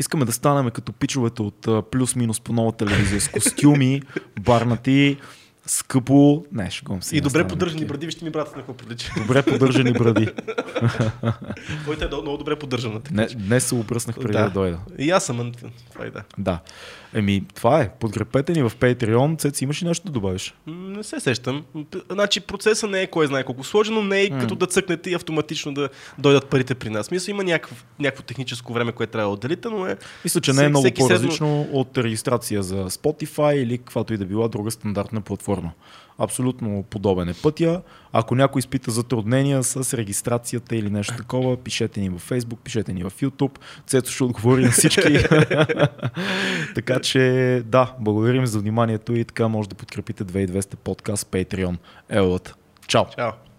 Искаме 0.00 0.24
да 0.24 0.32
станем 0.32 0.70
като 0.70 0.92
пичовете 0.92 1.42
от 1.42 1.90
плюс-минус 1.90 2.40
по 2.40 2.52
нова 2.52 2.72
телевизия 2.72 3.20
с 3.20 3.28
костюми, 3.28 4.02
барнати, 4.40 5.16
скъпо. 5.66 6.44
Не, 6.52 6.70
шегувам 6.70 7.02
се. 7.02 7.16
И 7.16 7.20
добре 7.20 7.48
поддържани 7.48 7.84
бради, 7.84 8.06
вижте 8.06 8.24
ми 8.24 8.30
брата 8.30 8.50
на 8.50 8.56
какво 8.56 8.74
прилича. 8.74 9.12
Добре 9.16 9.42
поддържани 9.42 9.92
бради. 9.92 10.28
Твоята 11.82 12.04
е 12.04 12.08
много 12.22 12.36
добре 12.36 12.56
поддържана. 12.56 13.00
така 13.00 13.14
Не, 13.14 13.28
че. 13.28 13.36
днес 13.36 13.64
се 13.64 13.74
обръснах 13.74 14.16
преди 14.16 14.32
да. 14.32 14.44
да. 14.44 14.50
дойда. 14.50 14.78
И 14.98 15.10
аз 15.10 15.24
съм. 15.24 15.52
да. 16.12 16.22
Да. 16.38 16.58
Еми, 17.14 17.42
това 17.54 17.80
е. 17.80 17.90
Подкрепете 18.00 18.52
ни 18.52 18.62
в 18.62 18.72
Patreon. 18.80 19.38
Цец, 19.38 19.60
имаш 19.60 19.82
ли 19.82 19.86
нещо 19.86 20.06
да 20.06 20.12
добавиш? 20.12 20.54
Не 20.66 21.02
се 21.02 21.20
сещам. 21.20 21.64
Значи 22.10 22.40
процесът 22.40 22.90
не 22.90 23.02
е 23.02 23.06
кой 23.06 23.26
знае 23.26 23.44
колко 23.44 23.64
сложен, 23.64 23.94
но 23.94 24.02
не 24.02 24.22
е 24.22 24.30
като 24.30 24.54
да 24.54 24.66
цъкнете 24.66 25.10
и 25.10 25.14
автоматично 25.14 25.74
да 25.74 25.88
дойдат 26.18 26.46
парите 26.46 26.74
при 26.74 26.90
нас. 26.90 27.10
Мисля, 27.10 27.30
има 27.30 27.44
някакво, 27.44 27.76
някакво 27.98 28.22
техническо 28.22 28.72
време, 28.72 28.92
което 28.92 29.12
трябва 29.12 29.28
да 29.28 29.34
отделите, 29.34 29.68
но 29.68 29.86
е... 29.86 29.96
Мисля, 30.24 30.40
че 30.40 30.52
не 30.52 30.64
е 30.64 30.68
много 30.68 30.88
по-различно 30.98 31.68
от 31.72 31.98
регистрация 31.98 32.62
за 32.62 32.90
Spotify 32.90 33.54
или 33.54 33.78
каквато 33.78 34.14
и 34.14 34.16
да 34.16 34.24
била 34.24 34.48
друга 34.48 34.70
стандартна 34.70 35.20
платформа. 35.20 35.72
Абсолютно 36.20 36.82
подобен 36.90 37.28
е 37.28 37.34
пътя. 37.42 37.82
Ако 38.12 38.34
някой 38.34 38.58
изпита 38.58 38.90
затруднения 38.90 39.62
с 39.62 39.96
регистрацията 39.96 40.76
или 40.76 40.90
нещо 40.90 41.16
такова, 41.16 41.56
пишете 41.56 42.00
ни 42.00 42.08
във 42.08 42.30
Facebook, 42.30 42.56
пишете 42.56 42.92
ни 42.92 43.02
в 43.02 43.10
YouTube. 43.10 43.58
Цецо 43.86 44.12
ще 44.12 44.24
отговори 44.24 44.64
на 44.64 44.70
всички. 44.70 45.18
така 46.74 47.00
че 47.00 47.62
да, 47.66 47.94
благодарим 48.00 48.46
за 48.46 48.58
вниманието 48.58 49.14
и 49.14 49.24
така 49.24 49.48
може 49.48 49.68
да 49.68 49.74
подкрепите 49.74 50.24
2200 50.24 50.76
подкаст 50.76 51.26
Patreon. 51.26 51.76
Елът. 52.08 52.54
Чао! 52.86 53.04
Чао! 53.16 53.49